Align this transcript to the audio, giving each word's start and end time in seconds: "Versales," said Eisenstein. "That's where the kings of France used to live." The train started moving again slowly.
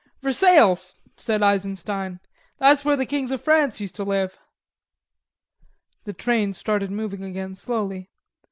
"Versales," 0.23 0.95
said 1.15 1.43
Eisenstein. 1.43 2.19
"That's 2.57 2.83
where 2.83 2.95
the 2.97 3.05
kings 3.05 3.29
of 3.29 3.39
France 3.43 3.79
used 3.79 3.93
to 3.97 4.03
live." 4.03 4.39
The 6.05 6.13
train 6.13 6.53
started 6.53 6.89
moving 6.89 7.23
again 7.23 7.53
slowly. 7.53 8.09